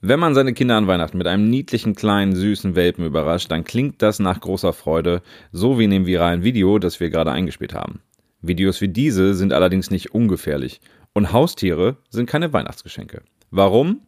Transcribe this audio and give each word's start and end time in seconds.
Wenn 0.00 0.20
man 0.20 0.34
seine 0.34 0.54
Kinder 0.54 0.76
an 0.76 0.86
Weihnachten 0.86 1.18
mit 1.18 1.26
einem 1.26 1.50
niedlichen, 1.50 1.96
kleinen, 1.96 2.36
süßen 2.36 2.76
Welpen 2.76 3.04
überrascht, 3.04 3.50
dann 3.50 3.64
klingt 3.64 4.00
das 4.00 4.20
nach 4.20 4.40
großer 4.40 4.72
Freude, 4.72 5.22
so 5.50 5.78
wie 5.78 5.84
in 5.84 5.90
dem 5.90 6.06
viralen 6.06 6.44
Video, 6.44 6.78
das 6.78 7.00
wir 7.00 7.10
gerade 7.10 7.32
eingespielt 7.32 7.74
haben. 7.74 8.00
Videos 8.40 8.80
wie 8.80 8.88
diese 8.88 9.34
sind 9.34 9.52
allerdings 9.52 9.90
nicht 9.90 10.14
ungefährlich 10.14 10.80
und 11.14 11.32
Haustiere 11.32 11.96
sind 12.10 12.30
keine 12.30 12.52
Weihnachtsgeschenke. 12.52 13.22
Warum? 13.50 14.02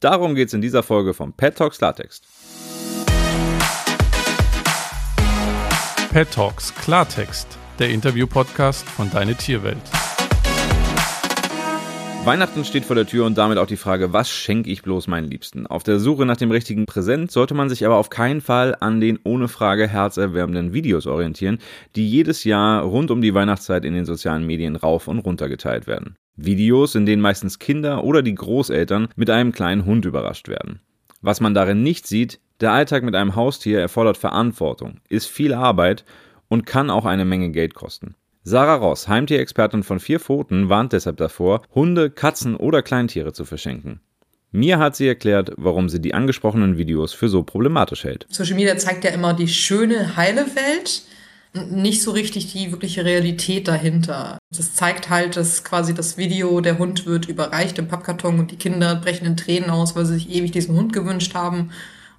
Darum 0.00 0.34
geht 0.34 0.48
es 0.48 0.54
in 0.54 0.62
dieser 0.62 0.82
Folge 0.82 1.12
von 1.12 1.34
Pet 1.34 1.56
Talks 1.56 1.78
Klartext. 1.78 2.26
Pet 6.10 6.30
Talks 6.30 6.74
Klartext, 6.74 7.58
der 7.78 7.90
Interview-Podcast 7.90 8.88
von 8.88 9.10
Deine 9.10 9.34
Tierwelt. 9.34 9.82
Weihnachten 12.24 12.64
steht 12.64 12.86
vor 12.86 12.96
der 12.96 13.06
Tür 13.06 13.26
und 13.26 13.36
damit 13.36 13.58
auch 13.58 13.66
die 13.66 13.76
Frage, 13.76 14.14
was 14.14 14.30
schenke 14.30 14.70
ich 14.70 14.80
bloß 14.80 15.08
meinen 15.08 15.28
Liebsten? 15.28 15.66
Auf 15.66 15.82
der 15.82 15.98
Suche 15.98 16.24
nach 16.24 16.38
dem 16.38 16.50
richtigen 16.50 16.86
Präsent 16.86 17.30
sollte 17.30 17.52
man 17.52 17.68
sich 17.68 17.84
aber 17.84 17.96
auf 17.96 18.08
keinen 18.08 18.40
Fall 18.40 18.74
an 18.80 18.98
den 18.98 19.18
ohne 19.24 19.46
Frage 19.46 19.86
herzerwärmenden 19.86 20.72
Videos 20.72 21.06
orientieren, 21.06 21.58
die 21.96 22.08
jedes 22.08 22.44
Jahr 22.44 22.82
rund 22.82 23.10
um 23.10 23.20
die 23.20 23.34
Weihnachtszeit 23.34 23.84
in 23.84 23.92
den 23.92 24.06
sozialen 24.06 24.46
Medien 24.46 24.74
rauf 24.74 25.06
und 25.06 25.18
runter 25.18 25.50
geteilt 25.50 25.86
werden. 25.86 26.16
Videos, 26.34 26.94
in 26.94 27.04
denen 27.04 27.20
meistens 27.20 27.58
Kinder 27.58 28.04
oder 28.04 28.22
die 28.22 28.34
Großeltern 28.34 29.08
mit 29.16 29.28
einem 29.28 29.52
kleinen 29.52 29.84
Hund 29.84 30.06
überrascht 30.06 30.48
werden. 30.48 30.80
Was 31.20 31.42
man 31.42 31.52
darin 31.52 31.82
nicht 31.82 32.06
sieht, 32.06 32.40
der 32.58 32.72
Alltag 32.72 33.02
mit 33.02 33.14
einem 33.14 33.36
Haustier 33.36 33.80
erfordert 33.80 34.16
Verantwortung, 34.16 35.00
ist 35.10 35.26
viel 35.26 35.52
Arbeit 35.52 36.06
und 36.48 36.64
kann 36.64 36.88
auch 36.88 37.04
eine 37.04 37.26
Menge 37.26 37.50
Geld 37.50 37.74
kosten. 37.74 38.14
Sarah 38.46 38.74
Ross, 38.74 39.08
Heimtierexpertin 39.08 39.82
von 39.82 40.00
Vier 40.00 40.20
Pfoten, 40.20 40.68
warnt 40.68 40.92
deshalb 40.92 41.16
davor, 41.16 41.62
Hunde, 41.74 42.10
Katzen 42.10 42.56
oder 42.56 42.82
Kleintiere 42.82 43.32
zu 43.32 43.46
verschenken. 43.46 44.00
Mir 44.52 44.78
hat 44.78 44.96
sie 44.96 45.08
erklärt, 45.08 45.52
warum 45.56 45.88
sie 45.88 45.98
die 45.98 46.12
angesprochenen 46.12 46.76
Videos 46.76 47.14
für 47.14 47.30
so 47.30 47.42
problematisch 47.42 48.04
hält. 48.04 48.26
Social 48.28 48.56
Media 48.56 48.76
zeigt 48.76 49.02
ja 49.04 49.12
immer 49.12 49.32
die 49.32 49.48
schöne, 49.48 50.16
heile 50.16 50.44
Welt, 50.54 51.04
nicht 51.70 52.02
so 52.02 52.10
richtig 52.10 52.52
die 52.52 52.70
wirkliche 52.70 53.06
Realität 53.06 53.66
dahinter. 53.66 54.36
Das 54.54 54.74
zeigt 54.74 55.08
halt, 55.08 55.36
dass 55.36 55.64
quasi 55.64 55.94
das 55.94 56.18
Video, 56.18 56.60
der 56.60 56.76
Hund 56.76 57.06
wird 57.06 57.26
überreicht 57.30 57.78
im 57.78 57.88
Pappkarton 57.88 58.38
und 58.38 58.50
die 58.50 58.58
Kinder 58.58 58.94
brechen 58.96 59.24
in 59.24 59.38
Tränen 59.38 59.70
aus, 59.70 59.96
weil 59.96 60.04
sie 60.04 60.14
sich 60.14 60.28
ewig 60.28 60.52
diesen 60.52 60.76
Hund 60.76 60.92
gewünscht 60.92 61.34
haben. 61.34 61.70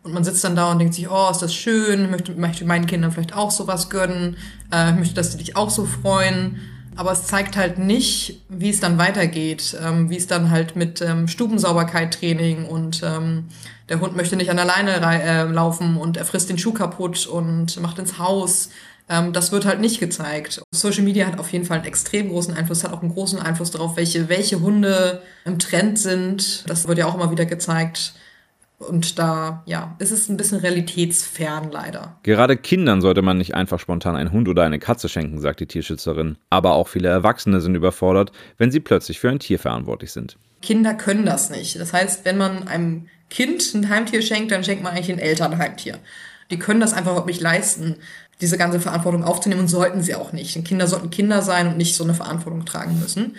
Und 0.05 0.13
man 0.13 0.23
sitzt 0.23 0.43
dann 0.43 0.55
da 0.55 0.71
und 0.71 0.77
denkt 0.77 0.93
sich, 0.93 1.09
oh, 1.09 1.29
ist 1.31 1.41
das 1.41 1.53
schön, 1.53 2.11
möchte, 2.11 2.31
möchte 2.33 2.63
meinen 2.63 2.85
Kindern 2.85 3.11
vielleicht 3.11 3.35
auch 3.35 3.49
sowas 3.49 3.89
gönnen, 3.89 4.37
äh, 4.71 4.91
möchte, 4.91 5.15
dass 5.15 5.31
sie 5.31 5.39
dich 5.39 5.55
auch 5.55 5.71
so 5.71 5.85
freuen. 5.85 6.61
Aber 6.95 7.11
es 7.11 7.25
zeigt 7.25 7.57
halt 7.57 7.79
nicht, 7.79 8.43
wie 8.47 8.69
es 8.69 8.79
dann 8.79 8.99
weitergeht, 8.99 9.75
ähm, 9.83 10.11
wie 10.11 10.17
es 10.17 10.27
dann 10.27 10.51
halt 10.51 10.75
mit 10.75 11.01
ähm, 11.01 11.27
Stubensauberkeit-Training 11.27 12.65
und 12.65 13.01
ähm, 13.03 13.45
der 13.89 13.99
Hund 13.99 14.15
möchte 14.15 14.35
nicht 14.35 14.51
an 14.51 14.57
der 14.57 14.65
Leine 14.65 15.01
äh, 15.01 15.43
laufen 15.43 15.97
und 15.97 16.17
er 16.17 16.25
frisst 16.25 16.49
den 16.49 16.59
Schuh 16.59 16.71
kaputt 16.73 17.25
und 17.25 17.81
macht 17.81 17.97
ins 17.97 18.19
Haus. 18.19 18.69
Ähm, 19.09 19.33
das 19.33 19.51
wird 19.51 19.65
halt 19.65 19.81
nicht 19.81 19.99
gezeigt. 19.99 20.61
Social 20.71 21.03
Media 21.03 21.25
hat 21.25 21.39
auf 21.39 21.51
jeden 21.51 21.65
Fall 21.65 21.77
einen 21.77 21.87
extrem 21.87 22.29
großen 22.29 22.53
Einfluss, 22.53 22.83
hat 22.83 22.93
auch 22.93 23.01
einen 23.01 23.13
großen 23.13 23.39
Einfluss 23.39 23.71
darauf, 23.71 23.97
welche, 23.97 24.29
welche 24.29 24.61
Hunde 24.61 25.23
im 25.45 25.57
Trend 25.57 25.97
sind. 25.97 26.63
Das 26.69 26.87
wird 26.87 26.99
ja 26.99 27.07
auch 27.07 27.15
immer 27.15 27.31
wieder 27.31 27.45
gezeigt. 27.45 28.13
Und 28.77 29.17
da, 29.17 29.63
ja, 29.65 29.95
ist 29.99 30.11
es 30.11 30.27
ein 30.27 30.35
bisschen 30.35 30.59
realitätsfern 30.59 31.71
leider. 31.71 32.19
Gerade 32.23 32.57
Kindern 32.57 33.01
sollte 33.01 33.21
man 33.21 33.37
nicht 33.37 33.55
einfach 33.55 33.79
spontan 33.79 34.15
einen 34.15 34.31
Hund 34.31 34.49
oder 34.49 34.63
eine 34.63 34.79
Katze 34.79 35.07
schenken, 35.07 35.39
sagt 35.39 35.61
die 35.61 35.65
Tierschützerin. 35.65 36.37
Aber 36.49 36.73
auch 36.73 36.89
viele 36.89 37.07
Erwachsene 37.07 37.61
sind 37.61 37.75
überfordert, 37.75 38.31
wenn 38.57 38.71
sie 38.71 38.81
plötzlich 38.81 39.19
für 39.19 39.29
ein 39.29 39.39
Tier 39.39 39.59
verantwortlich 39.59 40.11
sind. 40.11 40.37
Kinder 40.61 40.93
können 40.93 41.25
das 41.25 41.49
nicht. 41.49 41.79
Das 41.79 41.93
heißt, 41.93 42.25
wenn 42.25 42.37
man 42.37 42.67
einem 42.67 43.07
Kind 43.29 43.73
ein 43.73 43.89
Heimtier 43.89 44.21
schenkt, 44.21 44.51
dann 44.51 44.63
schenkt 44.63 44.83
man 44.83 44.93
eigentlich 44.93 45.07
den 45.07 45.19
Eltern 45.19 45.53
ein 45.53 45.59
Heimtier. 45.59 45.99
Die 46.51 46.59
können 46.59 46.79
das 46.79 46.93
einfach 46.93 47.11
überhaupt 47.11 47.27
nicht 47.27 47.41
leisten, 47.41 47.95
diese 48.41 48.57
ganze 48.57 48.79
Verantwortung 48.79 49.23
aufzunehmen 49.23 49.61
und 49.61 49.67
sollten 49.67 50.01
sie 50.01 50.15
auch 50.15 50.33
nicht. 50.33 50.55
Denn 50.55 50.63
Kinder 50.63 50.87
sollten 50.87 51.09
Kinder 51.09 51.41
sein 51.41 51.67
und 51.67 51.77
nicht 51.77 51.95
so 51.95 52.03
eine 52.03 52.13
Verantwortung 52.13 52.65
tragen 52.65 52.99
müssen. 52.99 53.37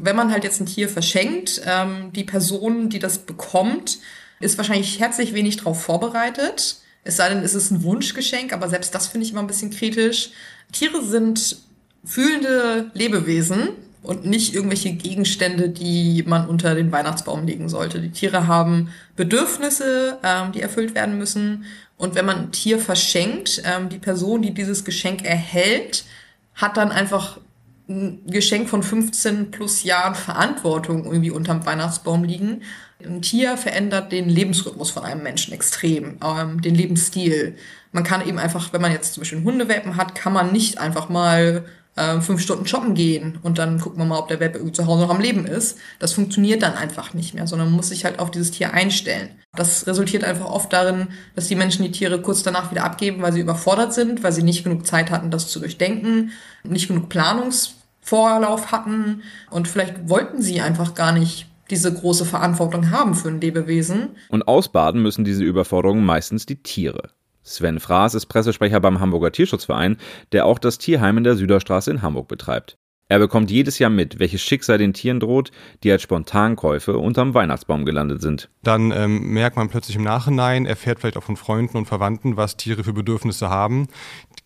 Wenn 0.00 0.16
man 0.16 0.32
halt 0.32 0.44
jetzt 0.44 0.60
ein 0.60 0.66
Tier 0.66 0.88
verschenkt, 0.88 1.60
ähm, 1.66 2.12
die 2.14 2.24
Person, 2.24 2.88
die 2.88 2.98
das 2.98 3.18
bekommt, 3.18 3.98
ist 4.40 4.58
wahrscheinlich 4.58 5.00
herzlich 5.00 5.34
wenig 5.34 5.56
darauf 5.56 5.82
vorbereitet. 5.82 6.76
Es 7.04 7.16
sei 7.16 7.28
denn, 7.28 7.42
es 7.42 7.54
ist 7.54 7.70
ein 7.70 7.82
Wunschgeschenk, 7.82 8.52
aber 8.52 8.68
selbst 8.68 8.94
das 8.94 9.06
finde 9.06 9.26
ich 9.26 9.32
immer 9.32 9.40
ein 9.40 9.46
bisschen 9.46 9.70
kritisch. 9.70 10.30
Tiere 10.72 11.02
sind 11.02 11.58
fühlende 12.04 12.90
Lebewesen 12.94 13.70
und 14.02 14.24
nicht 14.24 14.54
irgendwelche 14.54 14.92
Gegenstände, 14.92 15.68
die 15.68 16.24
man 16.26 16.48
unter 16.48 16.74
den 16.74 16.92
Weihnachtsbaum 16.92 17.46
legen 17.46 17.68
sollte. 17.68 18.00
Die 18.00 18.10
Tiere 18.10 18.46
haben 18.46 18.90
Bedürfnisse, 19.16 20.18
ähm, 20.22 20.52
die 20.52 20.62
erfüllt 20.62 20.94
werden 20.94 21.18
müssen. 21.18 21.64
Und 21.96 22.14
wenn 22.14 22.26
man 22.26 22.36
ein 22.36 22.52
Tier 22.52 22.78
verschenkt, 22.78 23.62
ähm, 23.64 23.88
die 23.88 23.98
Person, 23.98 24.42
die 24.42 24.54
dieses 24.54 24.84
Geschenk 24.84 25.24
erhält, 25.24 26.04
hat 26.54 26.76
dann 26.76 26.92
einfach 26.92 27.38
ein 27.88 28.22
Geschenk 28.26 28.68
von 28.68 28.82
15 28.82 29.50
plus 29.50 29.82
Jahren 29.82 30.14
Verantwortung 30.14 31.04
irgendwie 31.04 31.30
unterm 31.30 31.64
Weihnachtsbaum 31.64 32.24
liegen. 32.24 32.62
Ein 33.02 33.22
Tier 33.22 33.56
verändert 33.56 34.12
den 34.12 34.28
Lebensrhythmus 34.28 34.90
von 34.90 35.04
einem 35.04 35.22
Menschen 35.22 35.54
extrem, 35.54 36.18
ähm, 36.22 36.60
den 36.60 36.74
Lebensstil. 36.74 37.56
Man 37.92 38.04
kann 38.04 38.26
eben 38.26 38.38
einfach, 38.38 38.72
wenn 38.72 38.82
man 38.82 38.92
jetzt 38.92 39.14
zum 39.14 39.22
Beispiel 39.22 39.38
einen 39.38 39.46
Hundewelpen 39.46 39.96
hat, 39.96 40.14
kann 40.14 40.32
man 40.32 40.52
nicht 40.52 40.78
einfach 40.78 41.08
mal 41.08 41.64
äh, 41.98 42.20
fünf 42.20 42.40
Stunden 42.40 42.66
shoppen 42.66 42.94
gehen 42.94 43.38
und 43.42 43.58
dann 43.58 43.80
gucken 43.80 43.98
wir 43.98 44.04
mal, 44.04 44.18
ob 44.18 44.28
der 44.28 44.40
Welpe 44.40 44.72
zu 44.72 44.86
Hause 44.86 45.02
noch 45.02 45.10
am 45.10 45.20
Leben 45.20 45.46
ist. 45.46 45.78
Das 45.98 46.12
funktioniert 46.12 46.62
dann 46.62 46.74
einfach 46.74 47.14
nicht 47.14 47.34
mehr, 47.34 47.46
sondern 47.46 47.68
man 47.68 47.76
muss 47.76 47.88
sich 47.88 48.04
halt 48.04 48.18
auf 48.18 48.30
dieses 48.30 48.50
Tier 48.50 48.74
einstellen. 48.74 49.30
Das 49.54 49.86
resultiert 49.86 50.24
einfach 50.24 50.46
oft 50.46 50.72
darin, 50.72 51.08
dass 51.34 51.48
die 51.48 51.56
Menschen 51.56 51.84
die 51.84 51.90
Tiere 51.90 52.20
kurz 52.20 52.42
danach 52.42 52.70
wieder 52.70 52.84
abgeben, 52.84 53.22
weil 53.22 53.32
sie 53.32 53.40
überfordert 53.40 53.94
sind, 53.94 54.22
weil 54.22 54.32
sie 54.32 54.42
nicht 54.42 54.64
genug 54.64 54.86
Zeit 54.86 55.10
hatten, 55.10 55.30
das 55.30 55.48
zu 55.48 55.58
durchdenken, 55.58 56.32
nicht 56.64 56.88
genug 56.88 57.08
Planungs 57.08 57.77
Vorlauf 58.08 58.72
hatten 58.72 59.22
und 59.50 59.68
vielleicht 59.68 60.08
wollten 60.08 60.40
sie 60.40 60.60
einfach 60.62 60.94
gar 60.94 61.12
nicht 61.12 61.46
diese 61.70 61.92
große 61.92 62.24
Verantwortung 62.24 62.90
haben 62.90 63.14
für 63.14 63.28
ein 63.28 63.40
Lebewesen. 63.40 64.16
Und 64.30 64.48
ausbaden 64.48 65.02
müssen 65.02 65.24
diese 65.24 65.44
Überforderungen 65.44 66.06
meistens 66.06 66.46
die 66.46 66.62
Tiere. 66.62 67.10
Sven 67.42 67.80
Fraß 67.80 68.14
ist 68.14 68.26
Pressesprecher 68.26 68.80
beim 68.80 69.00
Hamburger 69.00 69.32
Tierschutzverein, 69.32 69.98
der 70.32 70.46
auch 70.46 70.58
das 70.58 70.78
Tierheim 70.78 71.18
in 71.18 71.24
der 71.24 71.36
Süderstraße 71.36 71.90
in 71.90 72.00
Hamburg 72.00 72.28
betreibt. 72.28 72.78
Er 73.10 73.18
bekommt 73.18 73.50
jedes 73.50 73.78
Jahr 73.78 73.88
mit, 73.88 74.18
welches 74.18 74.42
Schicksal 74.42 74.76
den 74.76 74.92
Tieren 74.92 75.18
droht, 75.18 75.50
die 75.82 75.90
als 75.90 76.02
Spontankäufe 76.02 76.98
unterm 76.98 77.32
Weihnachtsbaum 77.32 77.86
gelandet 77.86 78.20
sind. 78.20 78.50
Dann 78.62 78.90
ähm, 78.90 79.32
merkt 79.32 79.56
man 79.56 79.70
plötzlich 79.70 79.96
im 79.96 80.02
Nachhinein, 80.02 80.66
erfährt 80.66 81.00
vielleicht 81.00 81.16
auch 81.16 81.22
von 81.22 81.38
Freunden 81.38 81.78
und 81.78 81.86
Verwandten, 81.86 82.36
was 82.36 82.58
Tiere 82.58 82.84
für 82.84 82.92
Bedürfnisse 82.92 83.48
haben. 83.48 83.88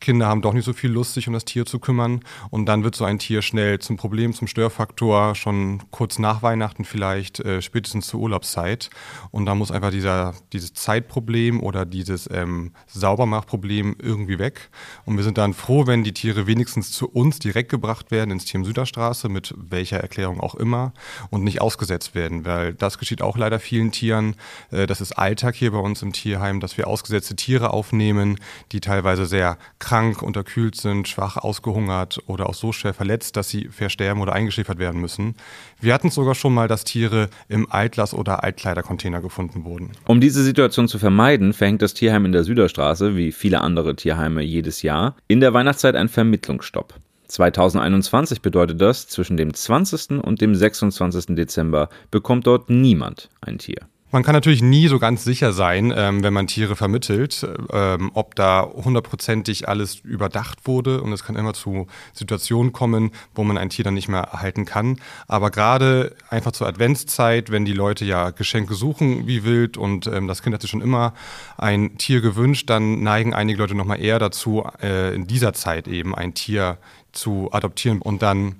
Kinder 0.02 0.26
haben 0.26 0.42
doch 0.42 0.52
nicht 0.52 0.64
so 0.64 0.74
viel 0.74 0.90
Lust, 0.90 1.14
sich 1.14 1.28
um 1.28 1.32
das 1.34 1.44
Tier 1.44 1.64
zu 1.64 1.78
kümmern. 1.78 2.20
Und 2.50 2.66
dann 2.66 2.84
wird 2.84 2.94
so 2.94 3.04
ein 3.04 3.18
Tier 3.18 3.40
schnell 3.40 3.78
zum 3.78 3.96
Problem, 3.96 4.34
zum 4.34 4.48
Störfaktor, 4.48 5.34
schon 5.34 5.82
kurz 5.90 6.18
nach 6.18 6.42
Weihnachten 6.42 6.84
vielleicht, 6.84 7.40
äh, 7.40 7.62
spätestens 7.62 8.08
zur 8.08 8.20
Urlaubszeit. 8.20 8.90
Und 9.30 9.46
da 9.46 9.54
muss 9.54 9.70
einfach 9.70 9.90
dieser, 9.90 10.34
dieses 10.52 10.74
Zeitproblem 10.74 11.62
oder 11.62 11.86
dieses 11.86 12.28
ähm, 12.30 12.72
Saubermachproblem 12.88 13.96
irgendwie 14.02 14.38
weg. 14.38 14.70
Und 15.04 15.16
wir 15.16 15.24
sind 15.24 15.38
dann 15.38 15.54
froh, 15.54 15.86
wenn 15.86 16.04
die 16.04 16.12
Tiere 16.12 16.46
wenigstens 16.46 16.90
zu 16.90 17.08
uns 17.08 17.38
direkt 17.38 17.70
gebracht 17.70 18.10
werden, 18.10 18.32
ins 18.32 18.44
Tierheim 18.52 18.64
Süderstraße, 18.64 19.28
mit 19.28 19.54
welcher 19.56 19.98
Erklärung 19.98 20.40
auch 20.40 20.54
immer, 20.54 20.92
und 21.30 21.44
nicht 21.44 21.60
ausgesetzt 21.60 22.14
werden. 22.14 22.44
Weil 22.44 22.74
das 22.74 22.98
geschieht 22.98 23.22
auch 23.22 23.36
leider 23.36 23.58
vielen 23.58 23.92
Tieren. 23.92 24.36
Äh, 24.70 24.86
das 24.86 25.00
ist 25.00 25.12
Alltag 25.12 25.54
hier 25.54 25.72
bei 25.72 25.78
uns 25.78 26.02
im 26.02 26.12
Tierheim, 26.12 26.60
dass 26.60 26.78
wir 26.78 26.86
ausgesetzte 26.86 27.36
Tiere 27.36 27.70
aufnehmen, 27.70 28.38
die 28.72 28.80
teilweise 28.80 29.26
sehr 29.26 29.58
krank 29.78 30.22
unterkühlt 30.22 30.76
sind, 30.76 31.08
schwach, 31.08 31.36
ausgehungert 31.36 32.20
oder 32.26 32.48
auch 32.48 32.54
so 32.54 32.72
schwer 32.72 32.94
verletzt, 32.94 33.36
dass 33.36 33.48
sie 33.48 33.68
versterben 33.68 34.22
oder 34.22 34.32
eingeschläfert 34.32 34.78
werden 34.78 35.00
müssen. 35.00 35.34
Wir 35.80 35.94
hatten 35.94 36.10
sogar 36.10 36.34
schon 36.34 36.54
mal, 36.54 36.68
dass 36.68 36.84
Tiere 36.84 37.28
im 37.48 37.70
Altlass- 37.70 38.14
oder 38.14 38.44
Altkleidercontainer 38.44 39.20
gefunden 39.20 39.64
wurden. 39.64 39.92
Um 40.06 40.20
diese 40.20 40.42
Situation 40.42 40.88
zu 40.88 40.98
vermeiden, 40.98 41.52
verhängt 41.52 41.82
das 41.82 41.94
Tierheim 41.94 42.24
in 42.26 42.32
der 42.32 42.44
Süderstraße, 42.44 43.16
wie 43.16 43.32
viele 43.32 43.60
andere 43.60 43.96
Tierheime 43.96 44.42
jedes 44.42 44.82
Jahr, 44.82 45.16
in 45.28 45.40
der 45.40 45.54
Weihnachtszeit 45.54 45.96
einen 45.96 46.08
Vermittlungsstopp. 46.08 46.94
2021 47.32 48.42
bedeutet 48.42 48.80
das, 48.80 49.08
zwischen 49.08 49.38
dem 49.38 49.54
20. 49.54 50.22
und 50.22 50.42
dem 50.42 50.54
26. 50.54 51.34
Dezember 51.34 51.88
bekommt 52.10 52.46
dort 52.46 52.68
niemand 52.68 53.30
ein 53.40 53.56
Tier. 53.56 53.88
Man 54.14 54.24
kann 54.24 54.34
natürlich 54.34 54.60
nie 54.60 54.88
so 54.88 54.98
ganz 54.98 55.24
sicher 55.24 55.54
sein, 55.54 55.90
ähm, 55.96 56.22
wenn 56.22 56.34
man 56.34 56.46
Tiere 56.46 56.76
vermittelt, 56.76 57.46
ähm, 57.72 58.10
ob 58.12 58.34
da 58.34 58.62
hundertprozentig 58.70 59.70
alles 59.70 60.00
überdacht 60.00 60.66
wurde 60.66 61.00
und 61.00 61.14
es 61.14 61.24
kann 61.24 61.34
immer 61.34 61.54
zu 61.54 61.86
Situationen 62.12 62.74
kommen, 62.74 63.12
wo 63.34 63.42
man 63.42 63.56
ein 63.56 63.70
Tier 63.70 63.86
dann 63.86 63.94
nicht 63.94 64.08
mehr 64.08 64.20
erhalten 64.20 64.66
kann. 64.66 65.00
Aber 65.28 65.50
gerade 65.50 66.14
einfach 66.28 66.52
zur 66.52 66.66
Adventszeit, 66.66 67.50
wenn 67.50 67.64
die 67.64 67.72
Leute 67.72 68.04
ja 68.04 68.32
Geschenke 68.32 68.74
suchen 68.74 69.26
wie 69.26 69.44
wild 69.44 69.78
und 69.78 70.06
ähm, 70.06 70.28
das 70.28 70.42
Kind 70.42 70.52
hat 70.52 70.60
sich 70.60 70.70
schon 70.70 70.82
immer 70.82 71.14
ein 71.56 71.96
Tier 71.96 72.20
gewünscht, 72.20 72.68
dann 72.68 73.02
neigen 73.02 73.32
einige 73.32 73.60
Leute 73.60 73.74
nochmal 73.74 74.02
eher 74.02 74.18
dazu, 74.18 74.62
äh, 74.82 75.14
in 75.14 75.26
dieser 75.26 75.54
Zeit 75.54 75.88
eben 75.88 76.14
ein 76.14 76.34
Tier 76.34 76.76
zu 77.12 77.48
adoptieren 77.50 78.02
und 78.02 78.20
dann 78.20 78.56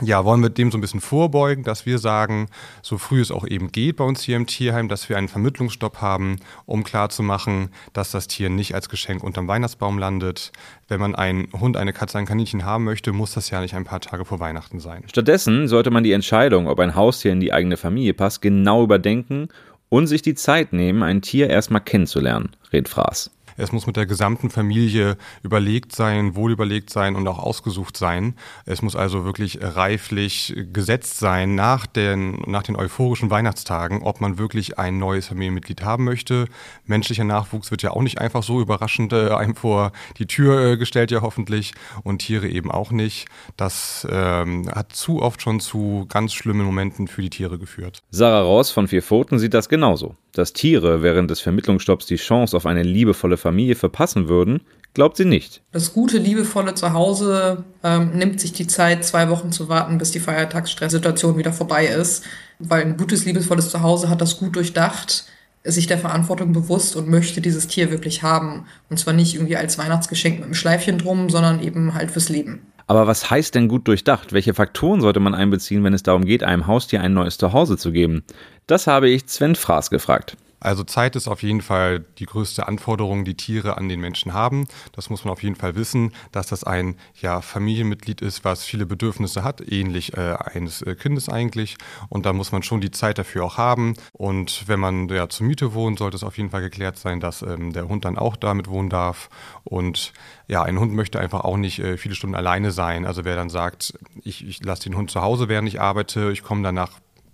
ja, 0.00 0.24
wollen 0.24 0.42
wir 0.42 0.48
dem 0.48 0.70
so 0.70 0.78
ein 0.78 0.80
bisschen 0.80 1.00
vorbeugen, 1.00 1.64
dass 1.64 1.86
wir 1.86 1.98
sagen, 1.98 2.48
so 2.80 2.98
früh 2.98 3.20
es 3.20 3.30
auch 3.30 3.46
eben 3.46 3.70
geht 3.70 3.96
bei 3.96 4.04
uns 4.04 4.22
hier 4.22 4.36
im 4.36 4.46
Tierheim, 4.46 4.88
dass 4.88 5.08
wir 5.08 5.18
einen 5.18 5.28
Vermittlungsstopp 5.28 6.00
haben, 6.00 6.36
um 6.66 6.82
klarzumachen, 6.82 7.68
dass 7.92 8.10
das 8.10 8.26
Tier 8.26 8.48
nicht 8.48 8.74
als 8.74 8.88
Geschenk 8.88 9.22
unterm 9.22 9.48
Weihnachtsbaum 9.48 9.98
landet. 9.98 10.50
Wenn 10.88 11.00
man 11.00 11.14
einen 11.14 11.48
Hund, 11.52 11.76
eine 11.76 11.92
Katze, 11.92 12.18
ein 12.18 12.26
Kaninchen 12.26 12.64
haben 12.64 12.84
möchte, 12.84 13.12
muss 13.12 13.34
das 13.34 13.50
ja 13.50 13.60
nicht 13.60 13.74
ein 13.74 13.84
paar 13.84 14.00
Tage 14.00 14.24
vor 14.24 14.40
Weihnachten 14.40 14.80
sein. 14.80 15.04
Stattdessen 15.08 15.68
sollte 15.68 15.90
man 15.90 16.04
die 16.04 16.12
Entscheidung, 16.12 16.68
ob 16.68 16.80
ein 16.80 16.94
Haustier 16.94 17.32
in 17.32 17.40
die 17.40 17.52
eigene 17.52 17.76
Familie 17.76 18.14
passt, 18.14 18.40
genau 18.40 18.82
überdenken 18.82 19.48
und 19.88 20.06
sich 20.06 20.22
die 20.22 20.34
Zeit 20.34 20.72
nehmen, 20.72 21.02
ein 21.02 21.20
Tier 21.20 21.50
erstmal 21.50 21.82
kennenzulernen, 21.82 22.56
rät 22.72 22.88
Fraß. 22.88 23.30
Es 23.56 23.72
muss 23.72 23.86
mit 23.86 23.96
der 23.96 24.06
gesamten 24.06 24.50
Familie 24.50 25.16
überlegt 25.42 25.94
sein, 25.94 26.34
wohl 26.34 26.52
überlegt 26.52 26.90
sein 26.90 27.16
und 27.16 27.26
auch 27.28 27.38
ausgesucht 27.38 27.96
sein. 27.96 28.34
Es 28.66 28.82
muss 28.82 28.96
also 28.96 29.24
wirklich 29.24 29.58
reiflich 29.60 30.54
gesetzt 30.72 31.18
sein 31.18 31.54
nach 31.54 31.86
den, 31.86 32.42
nach 32.46 32.62
den 32.62 32.76
euphorischen 32.76 33.30
Weihnachtstagen, 33.30 34.02
ob 34.02 34.20
man 34.20 34.38
wirklich 34.38 34.78
ein 34.78 34.98
neues 34.98 35.28
Familienmitglied 35.28 35.82
haben 35.82 36.04
möchte. 36.04 36.46
Menschlicher 36.86 37.24
Nachwuchs 37.24 37.70
wird 37.70 37.82
ja 37.82 37.90
auch 37.90 38.02
nicht 38.02 38.20
einfach 38.20 38.42
so 38.42 38.60
überraschend 38.60 39.12
äh, 39.12 39.30
einem 39.30 39.56
vor 39.56 39.92
die 40.18 40.26
Tür 40.26 40.72
äh, 40.72 40.76
gestellt, 40.76 41.10
ja 41.10 41.22
hoffentlich, 41.22 41.72
und 42.02 42.18
Tiere 42.18 42.48
eben 42.48 42.70
auch 42.70 42.90
nicht. 42.90 43.28
Das 43.56 44.06
ähm, 44.10 44.68
hat 44.70 44.94
zu 44.94 45.22
oft 45.22 45.42
schon 45.42 45.60
zu 45.60 46.06
ganz 46.08 46.32
schlimmen 46.32 46.64
Momenten 46.64 47.08
für 47.08 47.22
die 47.22 47.30
Tiere 47.30 47.58
geführt. 47.58 48.02
Sarah 48.10 48.42
Ross 48.42 48.70
von 48.70 48.88
Vier 48.88 49.02
Pfoten 49.02 49.38
sieht 49.38 49.54
das 49.54 49.68
genauso. 49.68 50.16
Dass 50.32 50.54
Tiere 50.54 51.02
während 51.02 51.30
des 51.30 51.40
Vermittlungsstopps 51.40 52.06
die 52.06 52.16
Chance 52.16 52.56
auf 52.56 52.64
eine 52.64 52.82
liebevolle 52.82 53.36
Familie 53.36 53.74
verpassen 53.74 54.28
würden, 54.28 54.62
glaubt 54.94 55.18
sie 55.18 55.26
nicht. 55.26 55.60
Das 55.72 55.92
gute, 55.92 56.16
liebevolle 56.16 56.74
Zuhause 56.74 57.64
ähm, 57.84 58.12
nimmt 58.16 58.40
sich 58.40 58.52
die 58.52 58.66
Zeit, 58.66 59.04
zwei 59.04 59.28
Wochen 59.28 59.52
zu 59.52 59.68
warten, 59.68 59.98
bis 59.98 60.10
die 60.10 60.20
Feiertagsstresssituation 60.20 61.36
wieder 61.36 61.52
vorbei 61.52 61.86
ist. 61.86 62.24
Weil 62.58 62.82
ein 62.82 62.96
gutes, 62.96 63.26
liebevolles 63.26 63.68
Zuhause 63.68 64.08
hat 64.08 64.22
das 64.22 64.38
gut 64.38 64.56
durchdacht, 64.56 65.26
ist 65.64 65.74
sich 65.74 65.86
der 65.86 65.98
Verantwortung 65.98 66.52
bewusst 66.52 66.96
und 66.96 67.08
möchte 67.08 67.42
dieses 67.42 67.68
Tier 67.68 67.90
wirklich 67.90 68.22
haben. 68.22 68.64
Und 68.88 68.98
zwar 68.98 69.12
nicht 69.12 69.34
irgendwie 69.34 69.56
als 69.56 69.76
Weihnachtsgeschenk 69.76 70.36
mit 70.36 70.44
einem 70.44 70.54
Schleifchen 70.54 70.96
drum, 70.96 71.28
sondern 71.28 71.62
eben 71.62 71.92
halt 71.94 72.10
fürs 72.10 72.30
Leben. 72.30 72.60
Aber 72.86 73.06
was 73.06 73.30
heißt 73.30 73.54
denn 73.54 73.68
gut 73.68 73.88
durchdacht? 73.88 74.32
Welche 74.32 74.54
Faktoren 74.54 75.00
sollte 75.00 75.20
man 75.20 75.34
einbeziehen, 75.34 75.84
wenn 75.84 75.94
es 75.94 76.02
darum 76.02 76.24
geht, 76.24 76.42
einem 76.42 76.66
Haustier 76.66 77.00
ein 77.00 77.14
neues 77.14 77.38
Zuhause 77.38 77.76
zu 77.76 77.92
geben? 77.92 78.24
Das 78.66 78.86
habe 78.86 79.08
ich 79.08 79.26
Sven 79.26 79.54
Fraß 79.54 79.90
gefragt. 79.90 80.36
Also 80.62 80.84
Zeit 80.84 81.16
ist 81.16 81.26
auf 81.26 81.42
jeden 81.42 81.60
Fall 81.60 82.04
die 82.18 82.26
größte 82.26 82.68
Anforderung, 82.68 83.24
die 83.24 83.36
Tiere 83.36 83.76
an 83.76 83.88
den 83.88 84.00
Menschen 84.00 84.32
haben. 84.32 84.68
Das 84.92 85.10
muss 85.10 85.24
man 85.24 85.32
auf 85.32 85.42
jeden 85.42 85.56
Fall 85.56 85.74
wissen, 85.74 86.12
dass 86.30 86.46
das 86.46 86.62
ein 86.62 86.96
ja, 87.20 87.40
Familienmitglied 87.40 88.20
ist, 88.20 88.44
was 88.44 88.64
viele 88.64 88.86
Bedürfnisse 88.86 89.42
hat, 89.42 89.60
ähnlich 89.60 90.16
äh, 90.16 90.36
eines 90.38 90.80
äh, 90.82 90.94
Kindes 90.94 91.28
eigentlich. 91.28 91.76
Und 92.08 92.26
da 92.26 92.32
muss 92.32 92.52
man 92.52 92.62
schon 92.62 92.80
die 92.80 92.92
Zeit 92.92 93.18
dafür 93.18 93.44
auch 93.44 93.58
haben. 93.58 93.94
Und 94.12 94.68
wenn 94.68 94.78
man 94.78 95.08
ja 95.08 95.28
zur 95.28 95.46
Miete 95.46 95.74
wohnt, 95.74 95.98
sollte 95.98 96.16
es 96.16 96.22
auf 96.22 96.36
jeden 96.36 96.50
Fall 96.50 96.62
geklärt 96.62 96.96
sein, 96.96 97.18
dass 97.18 97.42
ähm, 97.42 97.72
der 97.72 97.88
Hund 97.88 98.04
dann 98.04 98.16
auch 98.16 98.36
damit 98.36 98.68
wohnen 98.68 98.88
darf. 98.88 99.30
Und 99.64 100.12
ja, 100.46 100.62
ein 100.62 100.78
Hund 100.78 100.92
möchte 100.92 101.18
einfach 101.18 101.40
auch 101.40 101.56
nicht 101.56 101.80
äh, 101.80 101.96
viele 101.96 102.14
Stunden 102.14 102.36
alleine 102.36 102.70
sein. 102.70 103.04
Also 103.04 103.24
wer 103.24 103.34
dann 103.34 103.50
sagt, 103.50 103.94
ich, 104.22 104.46
ich 104.46 104.64
lasse 104.64 104.84
den 104.84 104.96
Hund 104.96 105.10
zu 105.10 105.22
Hause, 105.22 105.48
während 105.48 105.66
ich 105.66 105.80
arbeite, 105.80 106.30
ich 106.30 106.42
komme 106.42 106.62
danach 106.62 106.92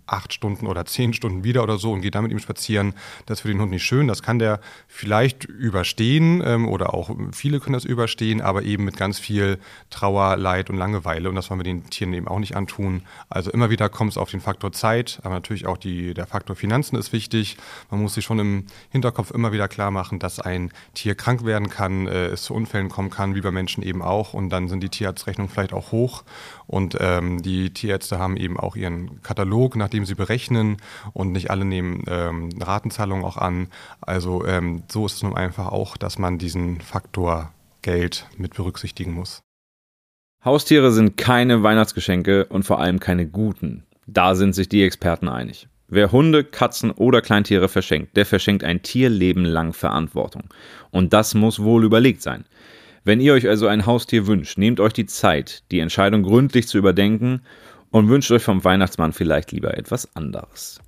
acht 0.09 0.33
Stunden 0.33 0.67
oder 0.67 0.85
zehn 0.85 1.13
Stunden 1.13 1.45
wieder 1.45 1.63
oder 1.63 1.79
so 1.79 1.93
und 1.93 2.01
geht 2.01 2.15
dann 2.15 2.25
mit 2.25 2.33
ihm 2.33 2.39
spazieren. 2.39 2.95
Das 3.27 3.39
ist 3.39 3.43
für 3.43 3.49
den 3.49 3.61
Hund 3.61 3.71
nicht 3.71 3.85
schön. 3.85 4.09
Das 4.09 4.23
kann 4.23 4.39
der 4.39 4.61
vielleicht 4.87 5.45
überstehen 5.45 6.43
ähm, 6.45 6.69
oder 6.69 6.95
auch 6.95 7.11
viele 7.33 7.61
können 7.61 7.75
das 7.75 7.85
überstehen, 7.85 8.41
aber 8.41 8.63
eben 8.63 8.85
mit 8.85 8.97
ganz 8.97 9.19
viel 9.19 9.59
Trauer, 9.91 10.37
Leid 10.37 10.71
und 10.71 10.77
Langeweile. 10.77 11.29
Und 11.29 11.35
das 11.35 11.51
wollen 11.51 11.61
wir 11.61 11.65
den 11.65 11.89
Tieren 11.91 12.13
eben 12.13 12.29
auch 12.29 12.39
nicht 12.39 12.57
antun. 12.57 13.03
Also 13.29 13.51
immer 13.51 13.71
wieder 13.71 13.89
kommt 13.89 14.13
es 14.13 14.19
auf 14.19 14.31
den 14.31 14.41
Faktor 14.41 14.73
Zeit, 14.73 15.21
aber 15.23 15.35
natürlich 15.35 15.67
auch 15.67 15.77
die, 15.77 16.15
der 16.15 16.27
Faktor 16.27 16.57
Finanzen 16.57 16.97
ist 16.97 17.13
wichtig. 17.13 17.57
Man 17.91 18.01
muss 18.01 18.15
sich 18.15 18.25
schon 18.25 18.39
im 18.39 18.67
Hinterkopf 18.91 19.31
immer 19.31 19.53
wieder 19.53 19.69
klar 19.69 19.91
machen, 19.91 20.19
dass 20.19 20.41
ein 20.41 20.71
Tier 20.95 21.15
krank 21.15 21.45
werden 21.45 21.69
kann, 21.69 22.07
äh, 22.07 22.27
es 22.27 22.43
zu 22.43 22.55
Unfällen 22.55 22.89
kommen 22.89 23.11
kann, 23.11 23.35
wie 23.35 23.41
bei 23.41 23.51
Menschen 23.51 23.83
eben 23.83 24.03
auch. 24.03 24.35
Und 24.35 24.51
dann 24.51 24.69
sind 24.69 24.83
die 24.83 24.89
Tierarztrechnungen 24.89 25.53
vielleicht 25.53 25.73
auch 25.73 25.93
hoch. 25.93 26.25
Und 26.67 26.97
ähm, 27.01 27.43
die 27.43 27.73
Tierärzte 27.73 28.19
haben 28.19 28.37
eben 28.37 28.59
auch 28.59 28.77
ihren 28.77 29.23
Katalog, 29.23 29.77
nachdem 29.99 30.07
sie 30.07 30.15
berechnen 30.15 30.77
und 31.13 31.33
nicht 31.33 31.51
alle 31.51 31.65
nehmen 31.65 32.05
ähm, 32.07 32.51
Ratenzahlungen 32.61 33.25
auch 33.25 33.37
an. 33.37 33.67
Also 34.01 34.47
ähm, 34.47 34.85
so 34.89 35.07
ist 35.07 35.17
es 35.17 35.23
nun 35.25 35.35
einfach 35.35 35.67
auch, 35.67 35.97
dass 35.97 36.19
man 36.19 36.39
diesen 36.39 36.81
Faktor 36.81 37.53
Geld 37.83 38.27
mit 38.37 38.55
berücksichtigen 38.55 39.13
muss. 39.13 39.43
Haustiere 40.45 40.93
sind 40.93 41.17
keine 41.17 41.65
Weihnachtsgeschenke 41.65 42.47
und 42.47 42.63
vor 42.63 42.79
allem 42.79 43.01
keine 43.01 43.27
guten. 43.27 43.85
Da 44.07 44.37
sind 44.37 44.55
sich 44.55 44.69
die 44.69 44.85
Experten 44.85 45.29
einig. 45.29 45.69
Wer 45.89 46.13
Hunde, 46.13 46.45
Katzen 46.45 46.93
oder 46.93 47.21
Kleintiere 47.21 47.69
verschenkt, 47.69 48.17
der 48.17 48.25
verschenkt 48.27 48.63
ein 48.63 48.83
Tierleben 48.83 49.45
lang 49.45 49.73
Verantwortung. 49.73 50.45
Und 50.91 51.13
das 51.13 51.35
muss 51.35 51.63
wohl 51.63 51.85
überlegt 51.85 52.23
sein. 52.23 52.45
Wenn 53.05 53.21
ihr 53.21 53.33
euch 53.33 53.49
also 53.49 53.67
ein 53.67 53.87
Haustier 53.87 54.27
wünscht, 54.27 54.59
nehmt 54.59 54.79
euch 54.81 54.93
die 54.93 55.07
Zeit, 55.07 55.65
die 55.73 55.81
Entscheidung 55.81 56.23
gründlich 56.23 56.69
zu 56.69 56.79
überdenken 56.79 57.41
und 57.91 58.09
wünscht 58.09 58.31
euch 58.31 58.43
vom 58.43 58.65
Weihnachtsmann 58.65 59.13
vielleicht 59.13 59.53
lieber 59.53 59.77
etwas 59.77 60.15
anderes. 60.15 60.81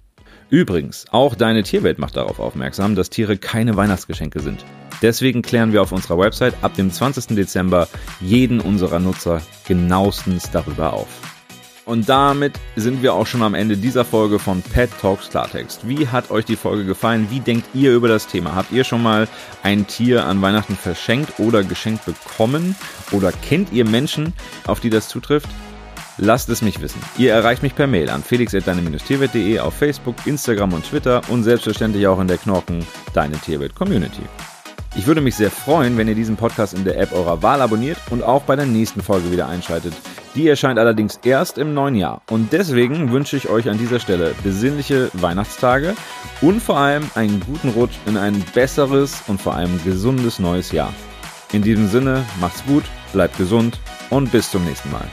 Übrigens, 0.51 1.07
auch 1.11 1.37
deine 1.37 1.63
Tierwelt 1.63 1.99
macht 1.99 2.17
darauf 2.17 2.41
aufmerksam, 2.41 2.97
dass 2.97 3.09
Tiere 3.09 3.37
keine 3.37 3.77
Weihnachtsgeschenke 3.77 4.41
sind. 4.41 4.65
Deswegen 5.01 5.43
klären 5.43 5.73
wir 5.73 5.81
auf 5.81 5.93
unserer 5.93 6.19
Website 6.19 6.55
ab 6.63 6.75
dem 6.75 6.91
20. 6.91 7.37
Dezember 7.37 7.89
jeden 8.21 8.61
unserer 8.61 8.99
Nutzer 8.99 9.41
genauestens 9.67 10.51
darüber 10.51 10.93
auf. 10.93 11.09
Und 11.87 12.09
damit 12.09 12.53
sind 12.77 13.03
wir 13.03 13.15
auch 13.15 13.27
schon 13.27 13.43
am 13.43 13.55
Ende 13.55 13.77
dieser 13.77 14.05
Folge 14.05 14.39
von 14.39 14.63
Pet 14.63 14.91
Talks 15.01 15.31
Klartext. 15.31 15.89
Wie 15.89 16.07
hat 16.07 16.31
euch 16.31 16.45
die 16.45 16.57
Folge 16.57 16.85
gefallen? 16.85 17.29
Wie 17.31 17.41
denkt 17.41 17.69
ihr 17.75 17.95
über 17.95 18.09
das 18.09 18.27
Thema? 18.27 18.55
Habt 18.55 18.71
ihr 18.71 18.85
schon 18.85 19.03
mal 19.03 19.27
ein 19.63 19.87
Tier 19.87 20.25
an 20.25 20.43
Weihnachten 20.43 20.77
verschenkt 20.77 21.41
oder 21.41 21.65
geschenkt 21.65 22.05
bekommen? 22.05 22.77
Oder 23.13 23.33
kennt 23.33 23.73
ihr 23.73 23.85
Menschen, 23.85 24.35
auf 24.67 24.81
die 24.81 24.91
das 24.91 25.09
zutrifft? 25.09 25.49
Lasst 26.19 26.49
es 26.49 26.63
mich 26.63 26.81
wissen. 26.81 27.01
Ihr 27.17 27.33
erreicht 27.33 27.63
mich 27.63 27.75
per 27.75 27.87
Mail 27.87 28.11
an 28.11 28.23
felix.deine-tierwelt.de 28.23 29.61
auf 29.61 29.75
Facebook, 29.75 30.17
Instagram 30.27 30.73
und 30.75 30.85
Twitter 30.85 31.23
und 31.29 31.45
selbstverständlich 31.45 32.07
auch 32.07 32.21
in 32.21 32.29
der 32.29 32.39
Knorken 32.39 32.87
Deine 33.15 33.39
Tierwelt 33.39 33.75
Community. 33.75 34.23
Ich 34.97 35.07
würde 35.07 35.21
mich 35.21 35.37
sehr 35.37 35.53
freuen, 35.53 35.97
wenn 35.97 36.09
ihr 36.09 36.17
diesen 36.17 36.37
Podcast 36.37 36.75
in 36.75 36.85
der 36.85 36.99
App 36.99 37.13
eurer 37.13 37.43
Wahl 37.43 37.63
abonniert 37.63 37.99
und 38.11 38.25
auch 38.25 38.43
bei 38.43 38.57
der 38.57 38.67
nächsten 38.67 39.03
Folge 39.03 39.31
wieder 39.31 39.49
einschaltet. 39.49 39.95
Die 40.35 40.49
erscheint 40.49 40.79
allerdings 40.79 41.21
erst 41.25 41.59
im 41.59 41.75
neuen 41.75 41.95
Jahr. 41.95 42.23
Und 42.29 42.53
deswegen 42.53 43.13
wünsche 43.13 43.37
ich 43.37 43.49
euch 43.49 43.69
an 43.69 43.79
dieser 43.79 44.01
Stelle 44.01 44.35
besinnliche 44.43 45.11
Weihnachtstage 45.15 45.95
und 46.41 46.61
vor 46.61 46.77
allem 46.77 47.09
einen 47.15 47.41
guten 47.41 47.69
Rutsch 47.71 47.99
in 48.07 48.17
ein 48.17 48.45
besseres 48.53 49.23
und 49.29 49.41
vor 49.41 49.55
allem 49.55 49.81
gesundes 49.85 50.41
neues 50.41 50.73
Jahr. 50.73 50.93
In 51.53 51.63
diesem 51.63 51.89
Sinne, 51.89 52.25
macht's 52.41 52.65
gut, 52.67 52.85
bleibt 53.13 53.39
gesund 53.39 53.79
und 54.11 54.31
bis 54.31 54.51
zum 54.51 54.65
nächsten 54.65 54.91
Mal. 54.91 55.09